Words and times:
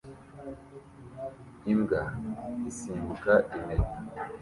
Imbwa 1.71 2.01
isimbuka 2.71 3.33
impeta 3.57 3.91